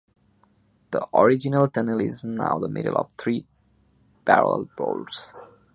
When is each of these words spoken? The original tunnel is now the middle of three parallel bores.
The 0.89 1.05
original 1.13 1.67
tunnel 1.67 2.01
is 2.01 2.23
now 2.23 2.57
the 2.57 2.67
middle 2.67 2.97
of 2.97 3.11
three 3.19 3.45
parallel 4.25 4.67
bores. 4.75 5.35